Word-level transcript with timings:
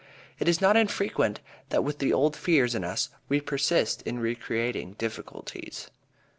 It 0.39 0.47
is 0.49 0.59
not 0.59 0.75
infrequent 0.77 1.41
that 1.69 1.83
with 1.83 1.99
the 1.99 2.11
old 2.11 2.35
fears 2.35 2.73
in 2.73 2.83
us 2.83 3.09
we 3.29 3.39
persist 3.39 4.01
in 4.01 4.17
recreating 4.17 4.93
difficulties. 4.93 5.91